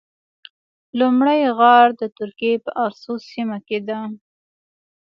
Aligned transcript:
لومړی 0.99 1.39
غار 1.59 1.87
د 2.01 2.03
ترکیې 2.17 2.53
په 2.65 2.71
افسوس 2.85 3.21
سیمه 3.33 3.57
کې 3.67 3.79
ده. 3.87 3.99